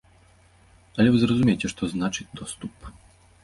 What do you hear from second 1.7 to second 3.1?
што значыць доступ.